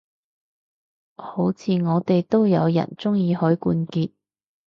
[1.17, 4.09] 好似我哋都有人鍾意許冠傑